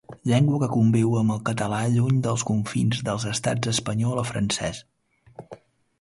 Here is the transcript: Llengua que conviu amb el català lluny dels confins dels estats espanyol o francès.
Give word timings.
Llengua 0.29 0.59
que 0.61 0.69
conviu 0.75 1.11
amb 1.19 1.33
el 1.35 1.43
català 1.49 1.81
lluny 1.97 2.17
dels 2.27 2.45
confins 2.51 3.05
dels 3.11 3.27
estats 3.35 3.73
espanyol 3.73 4.23
o 4.23 4.25
francès. 4.31 4.85